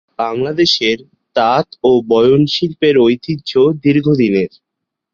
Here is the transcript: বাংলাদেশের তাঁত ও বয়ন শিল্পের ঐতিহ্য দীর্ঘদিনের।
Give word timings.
বাংলাদেশের 0.19 0.97
তাঁত 1.35 1.67
ও 1.83 1.91
বয়ন 2.09 2.41
শিল্পের 2.53 2.95
ঐতিহ্য 3.05 3.51
দীর্ঘদিনের। 3.83 4.51